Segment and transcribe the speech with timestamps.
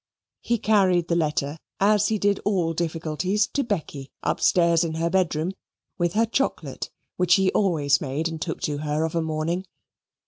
[0.41, 5.51] He carried the letter, as he did all difficulties, to Becky, upstairs in her bedroom
[5.99, 9.63] with her chocolate, which he always made and took to her of a morning.